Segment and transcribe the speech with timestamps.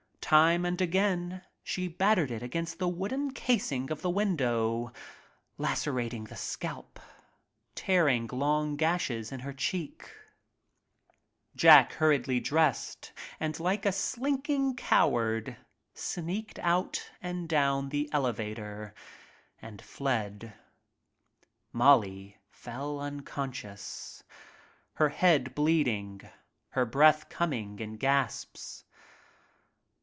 [0.33, 4.93] Time and again it against the wooden casing of the window,
[5.57, 7.01] lacerating the scalp,
[7.75, 9.53] tearing long gashes in her
[11.53, 13.11] Jack hurriedly dressed
[13.41, 15.57] and like a slinking cow ard,
[15.93, 18.93] sneaked out and down the elevator
[19.61, 20.53] and fled.
[21.73, 24.23] Molly fell unconscious,
[24.93, 26.21] her head bleeding,
[26.69, 28.85] her breath coming in gasps.